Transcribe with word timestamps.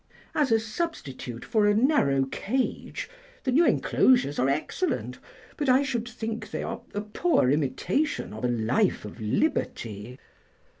As 0.33 0.51
a 0.51 0.59
substitute 0.59 1.45
for 1.45 1.67
a 1.67 1.75
narrow 1.75 2.25
cage 2.25 3.07
the 3.43 3.51
new 3.51 3.63
enclosures 3.67 4.39
are 4.39 4.49
excellent, 4.49 5.19
but 5.57 5.69
I 5.69 5.83
should 5.83 6.09
think 6.09 6.49
they 6.49 6.63
are 6.63 6.81
a 6.95 7.01
poor 7.01 7.51
imitation 7.51 8.33
of 8.33 8.43
a 8.43 8.47
life 8.47 9.05
of 9.05 9.19
liberty." 9.21 10.17